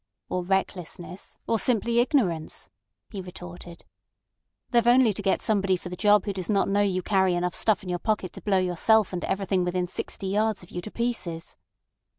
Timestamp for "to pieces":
10.81-11.55